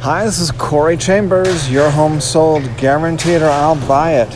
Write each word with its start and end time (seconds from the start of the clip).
Hi, 0.00 0.24
this 0.24 0.38
is 0.38 0.52
Corey 0.52 0.96
Chambers. 0.96 1.68
Your 1.68 1.90
home 1.90 2.20
sold 2.20 2.62
guaranteed 2.76 3.42
or 3.42 3.46
I'll 3.46 3.74
buy 3.88 4.12
it. 4.12 4.32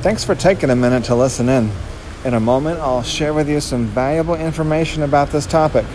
Thanks 0.00 0.24
for 0.24 0.34
taking 0.34 0.70
a 0.70 0.76
minute 0.76 1.04
to 1.04 1.14
listen 1.14 1.48
in. 1.48 1.70
In 2.24 2.34
a 2.34 2.40
moment, 2.40 2.80
I'll 2.80 3.04
share 3.04 3.32
with 3.32 3.48
you 3.48 3.60
some 3.60 3.84
valuable 3.84 4.34
information 4.34 5.04
about 5.04 5.28
this 5.28 5.46
topic. 5.46 5.86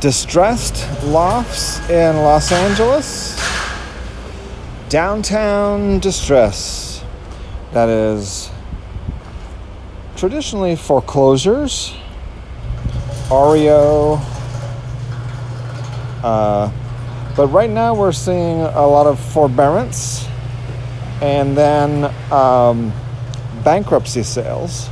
Distressed 0.00 0.88
lofts 1.04 1.86
in 1.90 2.16
Los 2.16 2.50
Angeles, 2.50 3.38
downtown 4.88 5.98
distress. 5.98 7.04
That 7.72 7.90
is 7.90 8.50
traditionally 10.16 10.76
foreclosures, 10.76 11.94
REO, 13.30 14.18
uh, 16.22 16.72
but 17.36 17.48
right 17.48 17.70
now 17.70 17.94
we're 17.94 18.12
seeing 18.12 18.60
a 18.60 18.86
lot 18.86 19.06
of 19.06 19.18
forbearance 19.18 20.26
and 21.20 21.56
then 21.56 22.12
um, 22.32 22.92
bankruptcy 23.64 24.22
sales. 24.22 24.88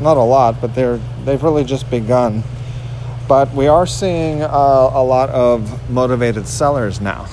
Not 0.00 0.16
a 0.16 0.22
lot, 0.22 0.60
but 0.60 0.74
they're 0.74 0.98
they've 1.24 1.42
really 1.42 1.64
just 1.64 1.90
begun. 1.90 2.42
But 3.28 3.52
we 3.52 3.66
are 3.66 3.86
seeing 3.86 4.42
uh, 4.42 4.48
a 4.48 5.04
lot 5.04 5.28
of 5.30 5.90
motivated 5.90 6.46
sellers 6.46 7.00
now. 7.00 7.26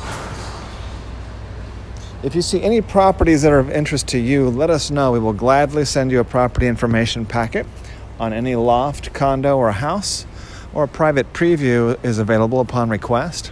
If 2.24 2.36
you 2.36 2.42
see 2.42 2.62
any 2.62 2.82
properties 2.82 3.44
that 3.44 3.54
are 3.54 3.60
of 3.60 3.70
interest 3.70 4.08
to 4.10 4.20
you, 4.20 4.50
let 4.50 4.70
us 4.70 4.92
know. 4.92 5.12
We 5.12 5.20
will 5.20 5.34
gladly 5.34 5.86
send 5.86 6.12
you 6.12 6.20
a 6.20 6.24
property 6.24 6.68
information 6.68 7.26
packet 7.26 7.66
on 8.20 8.34
any 8.34 8.56
loft, 8.56 9.14
condo, 9.14 9.58
or 9.58 9.72
house, 9.72 10.26
or 10.74 10.84
a 10.84 10.88
private 10.88 11.32
preview 11.34 12.04
is 12.04 12.18
available 12.18 12.60
upon 12.60 12.90
request. 12.90 13.52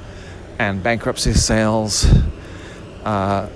and 0.61 0.83
bankruptcy 0.83 1.33
sales. 1.33 2.05
Uh, 3.03 3.49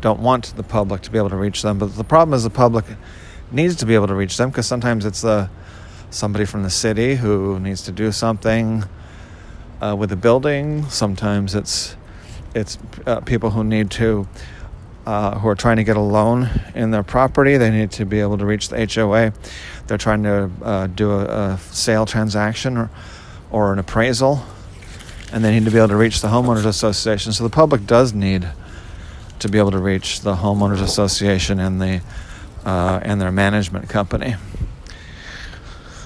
don't 0.00 0.20
want 0.20 0.56
the 0.56 0.62
public 0.62 1.02
to 1.02 1.10
be 1.10 1.18
able 1.18 1.30
to 1.30 1.36
reach 1.36 1.62
them, 1.62 1.78
but 1.78 1.94
the 1.96 2.04
problem 2.04 2.34
is 2.34 2.42
the 2.42 2.50
public 2.50 2.84
needs 3.50 3.76
to 3.76 3.86
be 3.86 3.94
able 3.94 4.06
to 4.06 4.14
reach 4.14 4.36
them 4.36 4.50
because 4.50 4.66
sometimes 4.66 5.04
it's 5.04 5.20
the 5.20 5.50
somebody 6.10 6.44
from 6.44 6.62
the 6.62 6.70
city 6.70 7.14
who 7.16 7.60
needs 7.60 7.82
to 7.82 7.92
do 7.92 8.10
something 8.10 8.84
uh, 9.80 9.94
with 9.96 10.10
a 10.12 10.16
building. 10.16 10.88
Sometimes 10.88 11.54
it's 11.54 11.96
it's 12.54 12.78
uh, 13.06 13.20
people 13.20 13.50
who 13.50 13.62
need 13.62 13.90
to 13.92 14.26
uh, 15.06 15.38
who 15.38 15.48
are 15.48 15.54
trying 15.54 15.76
to 15.76 15.84
get 15.84 15.96
a 15.96 16.00
loan 16.00 16.48
in 16.74 16.90
their 16.90 17.02
property. 17.02 17.56
They 17.56 17.70
need 17.70 17.90
to 17.92 18.04
be 18.04 18.20
able 18.20 18.38
to 18.38 18.46
reach 18.46 18.68
the 18.68 18.86
HOA. 18.86 19.32
They're 19.86 19.98
trying 19.98 20.22
to 20.24 20.50
uh, 20.62 20.86
do 20.88 21.10
a, 21.12 21.24
a, 21.24 21.58
sale 21.58 22.06
transaction 22.06 22.76
or, 22.76 22.90
or 23.50 23.72
an 23.72 23.78
appraisal, 23.78 24.44
and 25.32 25.44
they 25.44 25.52
need 25.52 25.64
to 25.64 25.70
be 25.70 25.78
able 25.78 25.88
to 25.88 25.96
reach 25.96 26.20
the 26.20 26.28
homeowners 26.28 26.66
association. 26.66 27.32
So 27.32 27.44
the 27.44 27.50
public 27.50 27.86
does 27.86 28.12
need 28.12 28.48
to 29.38 29.48
be 29.48 29.58
able 29.58 29.70
to 29.70 29.78
reach 29.78 30.20
the 30.20 30.36
homeowners 30.36 30.82
association 30.82 31.58
and 31.58 31.80
the 31.80 32.02
uh, 32.64 33.00
and 33.02 33.20
their 33.20 33.32
management 33.32 33.88
company. 33.88 34.36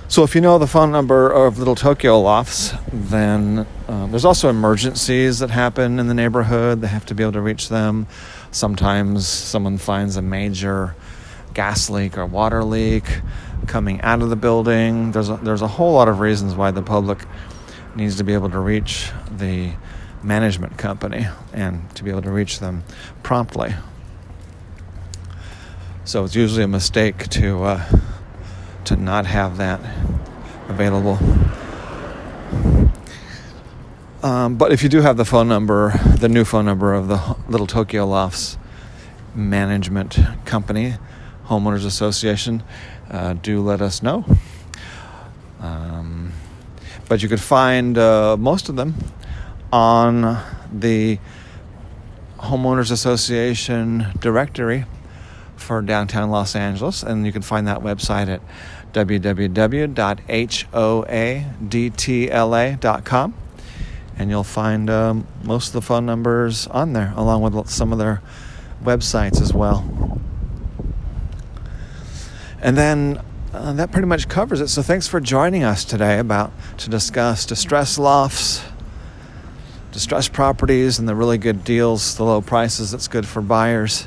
So 0.06 0.22
if 0.22 0.34
you 0.34 0.42
know 0.42 0.58
the 0.58 0.66
phone 0.66 0.92
number 0.92 1.30
of 1.30 1.58
Little 1.58 1.74
Tokyo 1.74 2.20
Lofts, 2.20 2.74
then 2.92 3.66
um, 3.88 4.10
there's 4.10 4.26
also 4.26 4.50
emergencies 4.50 5.38
that 5.38 5.50
happen 5.50 5.98
in 5.98 6.08
the 6.08 6.14
neighborhood. 6.14 6.82
They 6.82 6.88
have 6.88 7.06
to 7.06 7.14
be 7.14 7.22
able 7.22 7.32
to 7.32 7.40
reach 7.40 7.70
them. 7.70 8.06
Sometimes 8.50 9.26
someone 9.26 9.78
finds 9.78 10.16
a 10.16 10.22
major 10.22 10.94
gas 11.54 11.88
leak 11.88 12.18
or 12.18 12.26
water 12.26 12.62
leak 12.62 13.04
coming 13.66 14.02
out 14.02 14.20
of 14.20 14.28
the 14.28 14.36
building. 14.36 15.12
There's 15.12 15.30
a, 15.30 15.36
there's 15.38 15.62
a 15.62 15.68
whole 15.68 15.94
lot 15.94 16.08
of 16.08 16.20
reasons 16.20 16.54
why 16.54 16.70
the 16.70 16.82
public 16.82 17.24
needs 17.96 18.16
to 18.16 18.24
be 18.24 18.34
able 18.34 18.50
to 18.50 18.58
reach 18.58 19.10
the 19.30 19.72
management 20.22 20.76
company 20.76 21.26
and 21.54 21.88
to 21.96 22.04
be 22.04 22.10
able 22.10 22.22
to 22.22 22.30
reach 22.30 22.58
them 22.58 22.84
promptly. 23.22 23.74
So 26.04 26.24
it's 26.24 26.34
usually 26.34 26.64
a 26.64 26.68
mistake 26.68 27.28
to 27.30 27.64
uh, 27.64 28.00
to 28.86 28.96
not 28.96 29.26
have 29.26 29.56
that 29.56 29.80
available. 30.68 31.18
Um, 34.22 34.56
but 34.56 34.72
if 34.72 34.82
you 34.82 34.88
do 34.88 35.02
have 35.02 35.16
the 35.16 35.24
phone 35.24 35.48
number, 35.48 35.92
the 36.18 36.28
new 36.28 36.44
phone 36.44 36.64
number 36.64 36.94
of 36.94 37.08
the 37.08 37.36
Little 37.48 37.66
Tokyo 37.66 38.06
Lofts 38.06 38.56
Management 39.34 40.18
Company, 40.46 40.94
Homeowners 41.46 41.84
Association, 41.84 42.62
uh, 43.10 43.34
do 43.34 43.60
let 43.60 43.82
us 43.82 44.02
know. 44.02 44.24
Um, 45.60 46.32
but 47.08 47.22
you 47.22 47.28
could 47.28 47.40
find 47.40 47.98
uh, 47.98 48.36
most 48.38 48.68
of 48.68 48.76
them 48.76 48.94
on 49.72 50.42
the 50.72 51.18
Homeowners 52.38 52.90
Association 52.90 54.06
directory 54.20 54.86
for 55.64 55.82
downtown 55.82 56.30
Los 56.30 56.54
Angeles, 56.54 57.02
and 57.02 57.26
you 57.26 57.32
can 57.32 57.42
find 57.42 57.66
that 57.66 57.80
website 57.80 58.28
at 58.28 58.40
www.hoadtla.com 58.92 59.54
and 64.16 64.30
you'll 64.30 64.44
find 64.44 64.88
um, 64.90 65.26
most 65.42 65.68
of 65.68 65.72
the 65.72 65.82
phone 65.82 66.06
numbers 66.06 66.66
on 66.68 66.92
there, 66.92 67.12
along 67.16 67.42
with 67.42 67.68
some 67.68 67.92
of 67.92 67.98
their 67.98 68.22
websites 68.82 69.40
as 69.40 69.52
well. 69.52 70.20
And 72.60 72.78
then 72.78 73.20
uh, 73.52 73.72
that 73.74 73.92
pretty 73.92 74.06
much 74.06 74.28
covers 74.28 74.60
it. 74.60 74.68
So 74.68 74.82
thanks 74.82 75.06
for 75.06 75.20
joining 75.20 75.64
us 75.64 75.84
today 75.84 76.18
about 76.18 76.52
to 76.78 76.90
discuss 76.90 77.44
distress 77.44 77.98
lofts, 77.98 78.62
distressed 79.92 80.32
properties 80.32 80.98
and 80.98 81.08
the 81.08 81.14
really 81.14 81.38
good 81.38 81.64
deals, 81.64 82.16
the 82.16 82.24
low 82.24 82.40
prices, 82.40 82.92
that's 82.92 83.08
good 83.08 83.26
for 83.26 83.42
buyers. 83.42 84.06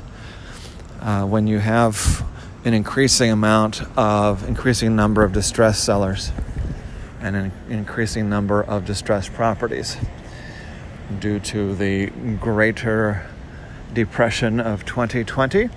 Uh, 1.00 1.24
when 1.24 1.46
you 1.46 1.60
have 1.60 2.24
an 2.64 2.74
increasing 2.74 3.30
amount 3.30 3.82
of 3.96 4.46
increasing 4.48 4.96
number 4.96 5.22
of 5.22 5.32
distressed 5.32 5.84
sellers 5.84 6.32
and 7.20 7.36
an 7.36 7.52
increasing 7.68 8.28
number 8.28 8.60
of 8.60 8.84
distressed 8.84 9.32
properties 9.32 9.96
due 11.20 11.38
to 11.38 11.76
the 11.76 12.06
greater 12.40 13.24
depression 13.94 14.58
of 14.58 14.84
2020. 14.84 15.70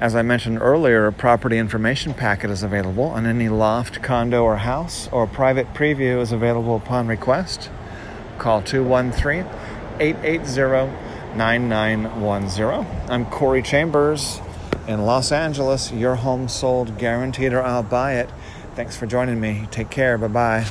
As 0.00 0.14
I 0.14 0.22
mentioned 0.22 0.58
earlier, 0.60 1.08
a 1.08 1.12
property 1.12 1.58
information 1.58 2.14
packet 2.14 2.50
is 2.50 2.62
available 2.62 3.06
on 3.06 3.26
any 3.26 3.48
loft, 3.48 4.00
condo, 4.04 4.44
or 4.44 4.58
house, 4.58 5.08
or 5.10 5.26
private 5.26 5.74
preview 5.74 6.20
is 6.20 6.30
available 6.30 6.76
upon 6.76 7.08
request. 7.08 7.70
Call 8.38 8.62
213 8.62 9.44
880 9.98 11.07
9910. 11.38 12.84
I'm 13.08 13.24
Corey 13.26 13.62
Chambers 13.62 14.40
in 14.88 15.06
Los 15.06 15.30
Angeles. 15.30 15.92
Your 15.92 16.16
home 16.16 16.48
sold 16.48 16.98
guaranteed 16.98 17.52
or 17.52 17.62
I'll 17.62 17.84
buy 17.84 18.14
it. 18.14 18.28
Thanks 18.74 18.96
for 18.96 19.06
joining 19.06 19.40
me. 19.40 19.68
Take 19.70 19.88
care. 19.88 20.18
Bye 20.18 20.28
bye. 20.28 20.66